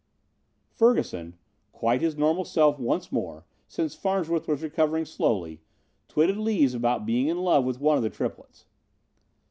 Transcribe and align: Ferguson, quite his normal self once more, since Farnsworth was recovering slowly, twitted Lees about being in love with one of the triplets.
Ferguson, 0.71 1.35
quite 1.71 2.01
his 2.01 2.17
normal 2.17 2.43
self 2.43 2.79
once 2.79 3.11
more, 3.11 3.45
since 3.67 3.93
Farnsworth 3.93 4.47
was 4.47 4.63
recovering 4.63 5.05
slowly, 5.05 5.61
twitted 6.07 6.37
Lees 6.37 6.73
about 6.73 7.05
being 7.05 7.27
in 7.27 7.37
love 7.37 7.65
with 7.65 7.79
one 7.79 7.97
of 7.97 8.03
the 8.03 8.09
triplets. 8.09 8.65